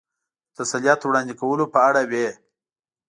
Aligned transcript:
د 0.47 0.51
تسلیت 0.57 1.01
وړاندې 1.03 1.33
کولو 1.41 1.65
په 1.73 1.79
اړه 1.87 2.01
وې. 2.11 2.27